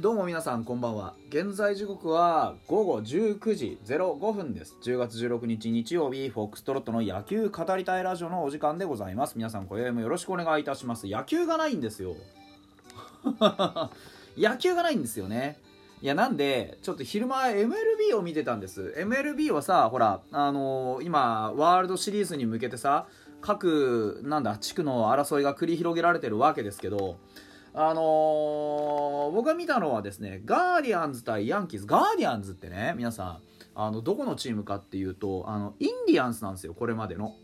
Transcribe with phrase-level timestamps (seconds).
[0.00, 1.14] どうも皆さんこんばんは。
[1.28, 4.74] 現在時刻は午後19時05分です。
[4.82, 9.34] 10月16日日曜日フォックストロットの野球語りたいラジオのお時間でございます。
[9.36, 11.06] 皆さん今宵もよろしくお願いいたします。
[11.06, 12.16] 野球がないんですよ。
[14.38, 15.58] 野球がないんですよね。
[16.00, 18.94] いやなんでちょっと昼間 MLB を見てたんです。
[18.96, 23.06] MLB はさほらあのー今ワールドシリーズに向けてさ
[23.42, 27.18] 各なんだ地区の争いが繰り広げられてるわけですけど
[27.74, 33.38] あのー僕が見たのはですねガーディアンズ対ヤンキースガーディアンズってね皆さん
[33.74, 37.34] あのどこのチームかっていうとあのインディアンスなんですよこれまでの。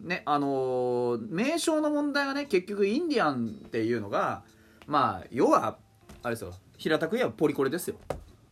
[0.00, 4.42] ねあのー名称の問題はね結局インディアンっていうのが
[4.86, 5.76] まあ要は
[6.22, 7.96] あれですよ平たく言えばポリコレですよ。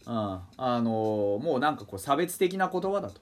[0.06, 3.20] うん、あのーもうなんかこう差別的な言葉だと。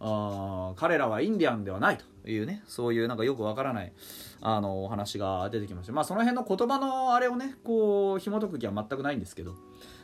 [0.00, 3.92] あ彼らはインディアンではないというねそういうなんかよくわからない
[4.40, 9.54] あのお話が出てきましたまあその辺の言葉のあれをねこう紐解く気は全くないんですけど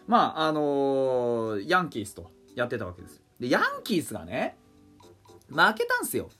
[0.06, 3.22] まああのーヤンキースとやってたわけです。
[3.38, 4.56] でヤンキースがね
[5.48, 6.30] 負けたんすよ。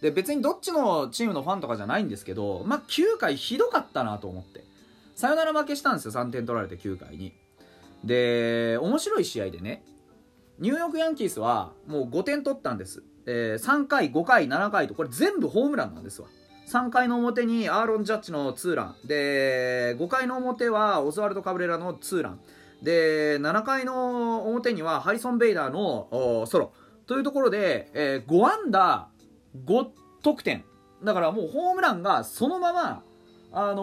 [0.00, 4.64] で別にどっちのチームのファンとかじゃないんですけどまあ9回ひどかったなと思って。
[5.14, 7.32] サヨナラ負けしたんですよ3点取られて9回に。
[8.02, 9.82] で面白い試合でね
[10.58, 16.28] ニューヨークヤンキースはもう5点取ったんです、えー3回5回7回とこれ全部ホームランなんですわ。
[16.68, 18.96] 3回の表にアーロン・ジャッジのツーラン。
[19.04, 22.40] で5回の表はオズワルド・カブレラのツーラン。
[22.82, 26.72] で7回の表にはハリソン・ベイダーのソロ。
[27.06, 29.08] というところで、えー5安打
[29.66, 29.88] 5
[30.22, 30.64] 得点。
[31.02, 33.02] だからもうホームランがそのまま
[33.52, 33.82] あの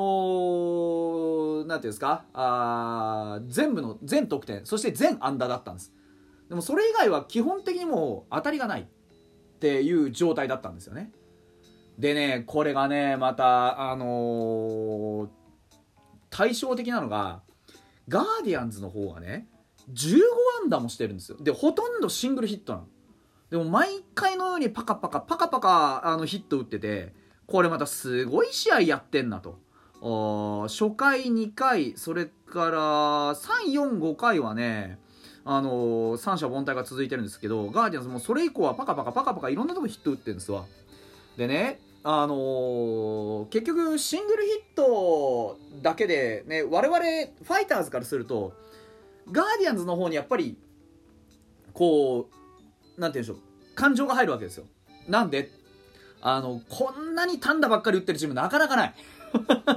[1.64, 2.25] ー、なんていうんですか？
[2.34, 4.66] あ全部の全得点。
[4.66, 5.94] そして全安打だったんです。
[6.50, 8.90] でもそれ以外は基本的にもう当たりがない。
[9.61, 11.11] っていう状態だったんですよね。
[11.99, 15.27] でねこれがねまたあのー
[16.31, 17.41] 対照的なのが
[18.07, 19.47] ガーディアンズの方がね
[19.94, 20.17] 15
[20.63, 21.38] 安打もしてるんですよ。
[21.39, 22.88] でほとんどシングルヒットなの。
[23.51, 27.13] でも毎回のようにパカパカパカパカあのヒット打ってて
[27.45, 29.59] これまたすごい試合やってんなと。
[30.69, 34.97] 初回2回それから345回はね
[35.44, 40.66] あのー三者凡退が続いてるんですけどガーディアンズもそれ以降はパカパカパカパカいろんなとこヒット打ってるんですわ。
[41.38, 48.53] でねあのー結局シングルヒットだけでね我々ファイターズからすると
[49.31, 50.57] ガーディアンズの方にやっぱり
[51.73, 52.29] こ
[52.97, 54.66] うなんて言うんでしょう感情が入るわけですよ。
[55.08, 55.50] なんで？
[56.22, 58.94] あのこんなに単打ばっかり打ってるチームなかなかない。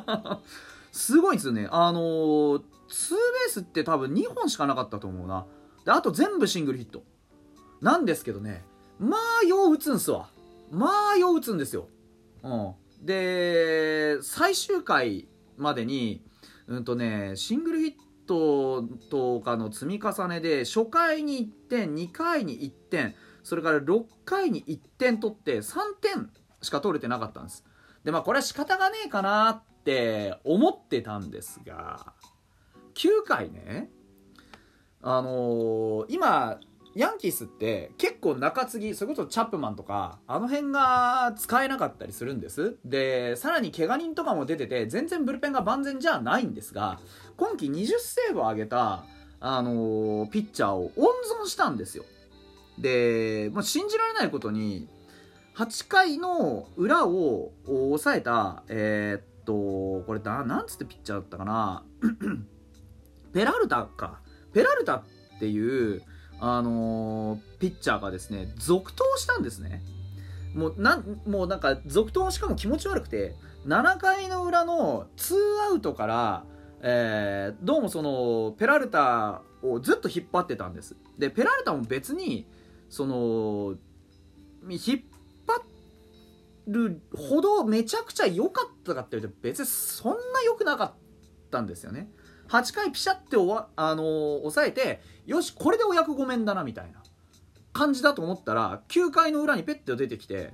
[0.92, 1.68] すごいですよね。
[1.70, 5.46] あのーツーベースって多分2本しかなかったと思うな。
[5.84, 7.02] であと全部シングルヒット。
[7.80, 8.64] なんですけどね
[8.98, 10.28] まあよう打つんすわ。
[10.70, 11.88] まあよう打つんですよ、
[12.42, 12.74] うん、
[13.04, 16.24] で最終回までに
[16.66, 17.92] うんとねシングルヒッ
[18.26, 26.30] トとかの積み重ねで初回に1点2回に1点それから6回に1点取って3点
[26.62, 27.64] しか取れてなかったんです。
[28.02, 32.14] でまあこれは仕方がねえかなって思ってたんですが
[32.94, 33.90] 9回ね
[35.02, 36.58] あのー今
[36.94, 42.76] ヤンキースって結構中継ぎそれこそチャップマンとかあの辺が使えなかったりするんです。
[42.84, 47.00] でさらに怪我人とかも出てて全然ブルペンが万全じゃないんですが
[47.36, 49.04] 今季20セーブを挙げた、
[49.40, 51.08] あのーピッチャーを温
[51.44, 52.04] 存したんですよ。
[52.78, 54.88] で、まあ、信じられないことに
[55.56, 61.84] 8回の裏を抑えたえーっとこれだなんつってピッチャーだったかな？
[63.34, 64.20] ペラルタか。
[64.54, 65.02] ペラルタっ
[65.40, 66.02] ていう、
[66.40, 69.82] あのーピッチャーがですね続投したんですね。
[70.54, 73.34] もうなんもうなんか続投しかも気持ち悪くて
[73.66, 75.34] 7回の裏の2
[75.68, 76.44] アウトから、
[76.80, 80.96] えーどうもそのペラルタをずっと引っ張ってたんです。
[81.18, 82.46] でペラルタも別に
[82.88, 83.74] その
[84.68, 85.00] 引っ
[85.46, 85.62] 張
[86.68, 90.92] るほどめちゃくちゃ良かったかっていうと別にそんな良くなかっ
[91.50, 92.10] たんですよね。
[92.48, 97.02] 8回ピシャっておわ、あのー抑えてよしこれでお役御免だなみたいな
[97.72, 100.52] 感じだと思ったら9回の裏にペッて出てきて、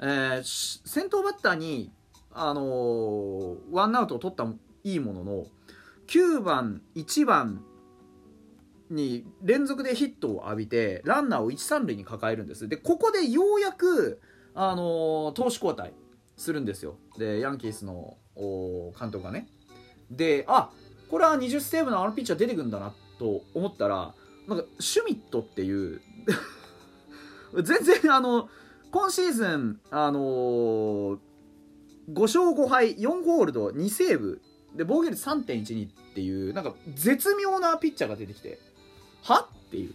[0.00, 1.92] えー先頭バッターに、
[2.32, 4.46] あのーワンアウトを取った
[4.84, 5.46] いいものの
[6.06, 7.62] 9番1番
[8.90, 12.68] に連続でヒットを浴びてランナーを1、3塁に抱えるんです。
[12.68, 14.20] でここでようやく、
[14.54, 15.92] あのー投手交代
[16.36, 16.96] するんですよ。
[17.18, 19.48] でヤンキースのお監督がね。
[20.10, 20.70] であ
[21.10, 24.14] これは20セーブのあのピッチャー出てくんだなと思ったら
[24.46, 26.00] なんかシュミットっていう
[27.62, 28.48] 全然あの
[28.90, 31.18] 今シーズンあのー
[32.12, 34.40] 5勝5敗4ホールド2セーブ
[34.74, 38.58] で防御率3.12っていうなんか絶妙なピッチャーが出てきて
[39.22, 39.94] はっていう。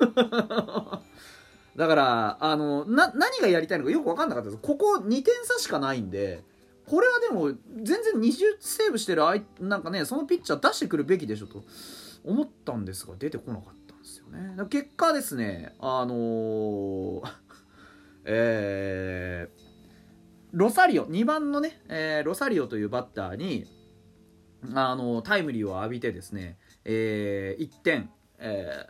[1.76, 4.62] だからあのな何がやりたいのかよく分かんなかったです。
[4.62, 6.42] ここ2点差しかないんで
[6.90, 11.62] これはでも全然20セーブしてるあいなんかねそのピッチャー出してくるべきでしょと。
[12.24, 14.56] 思ったんですが出てこなかったんですよね。
[14.68, 17.22] 結果ですねあのー、
[18.24, 19.60] えー、
[20.52, 23.66] ロサリオ2番のね、えー、ロサリオというバッターに
[24.74, 28.86] あのタイムリーを浴びてですね、えー、1点、え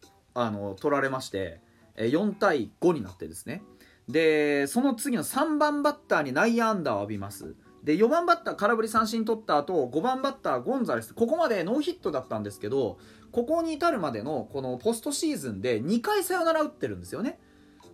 [0.00, 1.60] ー、あの取られまして
[1.96, 3.62] 4対5になってですね
[4.08, 7.54] でその次の3番バッターに内野安打を浴びます。
[7.84, 11.14] で4番バッター空振り三振取った後5番バッターゴンザレス。
[11.14, 12.98] ここまでノーヒットだったんですけど
[13.32, 17.38] ここに至るまでのこのポストシーズンで2回サヨナラ打ってるんですよね。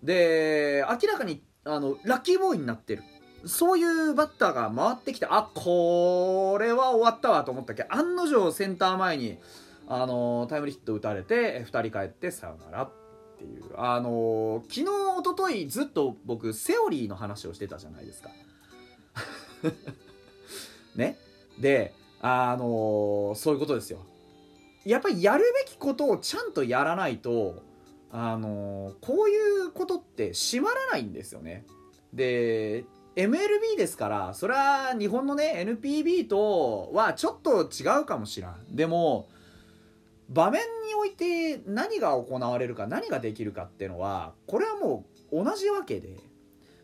[0.02, 3.02] で明らかにあのラッキーボーイになってる。
[3.46, 7.86] そういうバッターが回ってきてあこれは終わったわと思ったっけ。
[7.90, 9.38] 案の定センター前に
[9.86, 12.90] あのタイムリーヒット打たれて2人帰ってサヨナラ。
[13.44, 13.62] ていう。
[13.76, 14.86] あの昨日一
[15.24, 18.30] 昨日ずっと僕セオリーの話をしてたじゃないですか。
[20.96, 21.18] ね？
[21.58, 24.00] であのそういうことですよ。
[24.84, 27.62] やっぱりやるべきことをちゃんとやらないと
[28.10, 31.64] あのこういうことって閉まらないんですよね。
[32.12, 32.84] で
[33.16, 38.74] MLB ですからそれは日本のね NPB とはちょっと違うかもしらん。
[38.74, 39.28] でも
[40.28, 46.18] 場面において何が行われるか何ができるかっていうのはこれはもう同じわけで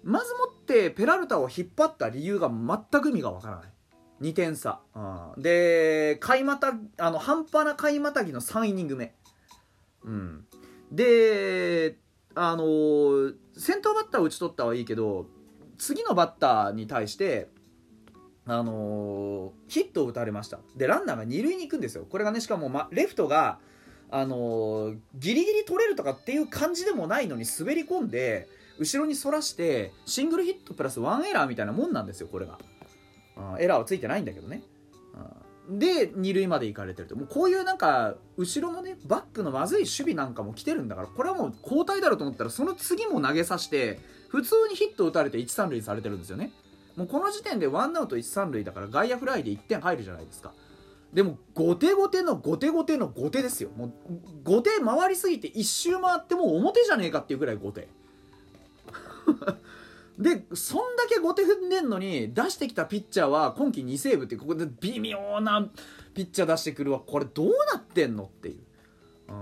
[0.02, 3.72] まずもってペラルタを引っ張った理由が全く意味がわからない。
[4.20, 9.14] 2点差、うん、で買いまたあの半端な買いまたぎの3イニング目、
[10.04, 10.44] うん、
[10.92, 11.96] で
[12.34, 15.26] あの、先頭バッターを打ち取ったはいいけど
[15.78, 17.48] 次のバッターに対して
[18.46, 20.58] あのー、ヒットを打たれました。
[20.76, 22.06] でランナーが二塁に行くんですよ。
[22.08, 23.58] これがねしかも、ま、レフトが、
[24.10, 28.48] あのー、ギリギリ取れるとかっていう感じでもないのに滑り込んで
[28.78, 32.58] 後ろにそらしてシングルヒットプラスワンエラーみたいなもんなんですよこれが、
[33.36, 34.62] うん、エラーはついてないんだけどね、
[35.68, 37.14] うん、で二塁まで行かれてると。
[37.14, 46.52] もうこういうなんか後ろのねバックのまずい守備なんかも来てるんだからこれはもう交代だろうと思ったらその次も投げさせて普通にヒット打たれて1、3塁されてるんですよね。
[47.00, 50.52] もうこの時点でワンアウト1、3塁だから外野フライで1点入るじゃないですか。
[51.14, 53.70] でも後手後手の後手後手の後手ですよ。
[53.74, 53.92] もう
[54.44, 57.88] 後手回りすぎて1周回ってもう表じゃねえかっていうぐらい後手
[60.18, 65.70] でそんだけ後手踏んでんのに出してきたピッチャーは今季2セーブってここで微妙な
[66.12, 67.00] ピッチャー出してくるわ。
[67.00, 68.58] これどうなってんのっていう、
[69.28, 69.34] うん、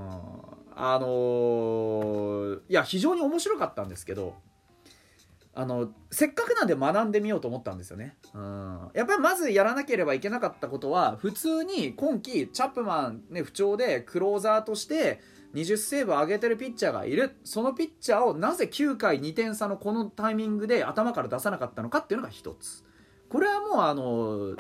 [0.76, 4.37] あのー、いや非常に面白かったんですけど
[5.60, 15.19] あのせっかくなんで学んでみようと思ったんですよね、うん、やっぱりまずやらなければいけなかったことは普通に今季チャップマン、ね、不調でクローザーとして
[15.56, 17.37] 20セーブ上げてるピッチャーがいる。
[17.43, 22.84] そのピッチャーをなぜ9回2点差のこのタイミングで頭から出さなかったのかっていうのが一つ。
[23.31, 24.56] これはもうあの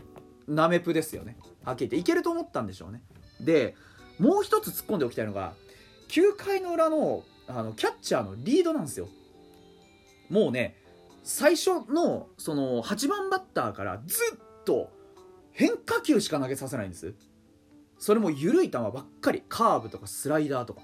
[0.48, 1.36] ナメプですよね。
[1.62, 3.02] はっきり言っていけると思ったんでしょうね。
[3.38, 3.76] で
[4.18, 5.52] もう一つ突っ込んでおきたいのが
[6.08, 9.08] 9回の裏のあのキャッチャーのリードなんですよ。
[10.30, 10.74] もうね
[11.28, 14.90] 最初のその8番バッターからずっと
[15.52, 17.12] 変化球しか投げさせないんです。
[17.98, 19.42] それも緩い球ばっかり。
[19.46, 20.80] カーブとかスライダーとか。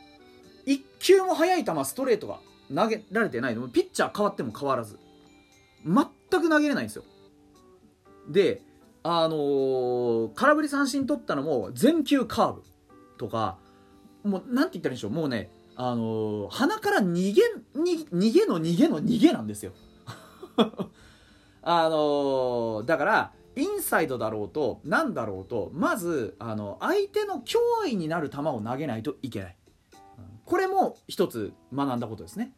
[0.66, 2.40] 1球も速い球ストレートが
[2.74, 3.66] 投げられてないの。
[3.68, 4.98] ピッチャー変わっても変わらず。
[5.82, 7.04] 全く投げれないんですよ。
[8.28, 8.60] で
[9.02, 12.62] あのー、空振り三振取ったのも全球カーブ
[13.16, 13.56] とか。
[14.22, 15.10] もうなんて言ったらいいんでしょう。
[15.10, 17.42] もうねあのー、鼻から逃げ
[17.74, 19.72] 逃げの逃げの逃げなんですよ。
[21.62, 29.56] あのー、だからインサイドだろうと何だろうとまずあの相手の脅威になる球を投げないといけない。
[30.44, 32.54] これも一つ学んだことですね。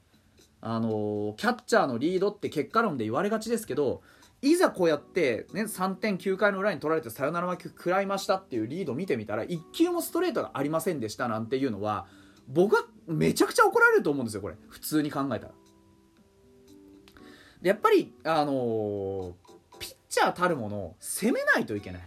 [0.60, 4.02] あのキャッチャーのリードって結果論で言われがちですけど
[4.42, 12.06] いざこうやって、ね、3点9回の裏に取られてサヨナラ負け食らいましたっていうリード見てみたら1球もストレートがありませんでしたなんていうのは
[12.48, 14.56] 僕はめちゃくちゃ怒られると思うんですよこれ。
[14.68, 15.52] 普通に考えたら。
[17.62, 19.32] やっぱりあのー、
[19.78, 22.02] ピッチャーたるものを攻めないといけない、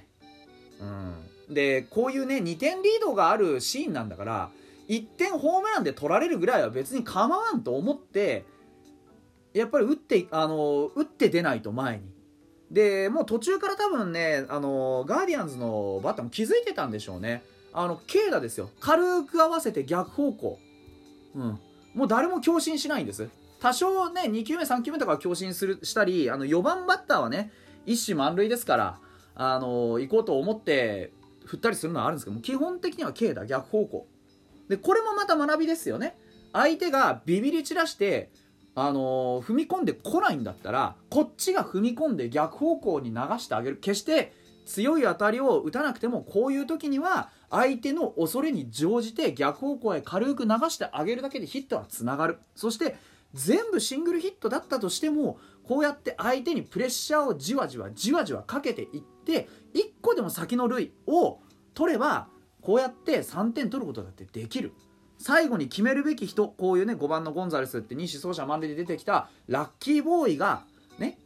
[1.48, 4.50] うん、でこういうね2点リードがあるシーンなんだから
[4.88, 8.46] 1点ホームランで取られるぐらいは別に構わんと思って
[9.54, 12.04] やっぱり打ってあの打って出ないと前に。
[12.72, 17.44] でもう途中から多分ねあのガーディアンズのバッターも気づいてたんでしょうね。
[17.74, 18.70] あの軽打ですよ。
[18.80, 20.60] 軽く合わせて逆方向。
[21.36, 21.60] うん。
[21.94, 23.30] もう誰も強振しないんです。
[23.60, 27.52] 多少ね2球目3球目とか強振するしたりあの4番バッターはね
[27.86, 29.00] 一種満塁ですから
[29.36, 31.14] あの行こうと思って
[31.46, 34.08] 振ったりするのはあるんですけども基本的には軽打逆方向。
[34.68, 36.18] でこれもまた学びですよね。
[36.54, 38.30] 相手がビビり散らして
[38.76, 43.78] あの踏み込んでこないんだったらこっちが踏み込んで逆方向に流してあげる。
[43.78, 44.34] 決して
[44.66, 52.38] 強い当たりを打たなくてもこういう時には相手の恐れに乗じて逆方向へ軽く流してあげるだけでヒットはつながる。
[52.56, 52.96] そして
[53.34, 61.40] 全部シングルヒットだったとしてもこうやって相手にプレッシャーをじわじわじわじわかけていって1個でも先の塁を
[61.74, 62.28] 取れば
[62.62, 64.74] こうやって3点取ることだってできる。
[65.20, 70.64] 最後に決めるべき人こういうね5番のゴンザレスって西走者満塁で出てきたラッキーボーイが
[70.98, 71.20] ね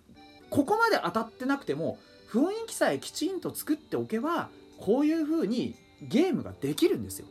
[0.50, 2.00] ここまで当たってなくても
[2.31, 7.27] 雰囲気さえきちんと作っておけばこういう風にゲームができるんですよ。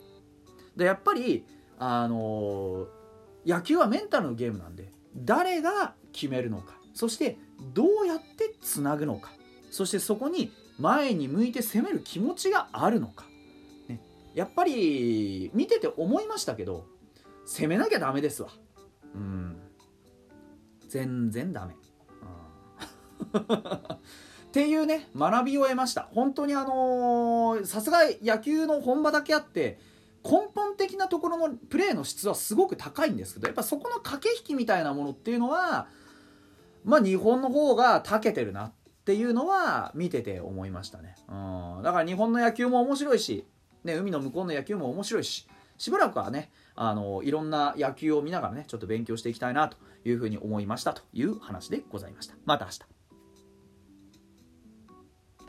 [0.76, 1.44] でやっぱり
[1.78, 2.86] あのー、
[3.46, 7.38] 野球はメンタルのゲームなんで誰が決めるのかそして
[7.74, 9.32] どうやってつなぐのか
[9.70, 13.24] そしてそこに前に向いて攻める気持ちがあるのか、
[13.88, 14.00] ね、
[14.34, 16.86] やっぱり見てて思いましたけど
[17.46, 18.48] 攻めなきゃダメですわ。
[19.14, 19.56] うん。
[20.88, 21.74] 全然ダメ。
[23.32, 23.98] っ
[24.52, 26.08] ていうね学びを得ました。
[26.12, 29.78] 本当にあのさすが野球の本場だけあって
[30.24, 35.88] 根本的なところのプレーの質はすごく高いんですけどやっぱそこの駆け引きみたいなものっていうのは
[36.84, 38.72] まあ日本の方が長けてるなっ
[39.04, 43.44] ていうのは見てて思いましたね、うん、だから日本の野球も面白いし、
[43.84, 52.34] ね、海の向こうの野球も面白いししばらくはねあのいろんな野球を見ながらねちょっと勉強していきたいなというふうに思いましたという話でございました。
[52.44, 52.91] また明日。